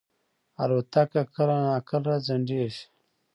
الوتکه 0.61 1.21
کله 1.35 1.55
ناکله 1.65 2.13
ځنډېږي. 2.25 2.83